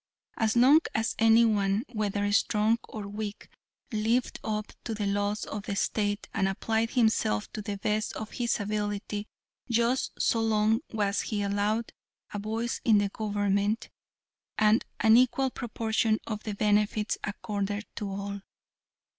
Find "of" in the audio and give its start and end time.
5.45-5.61, 8.13-8.31, 16.25-16.41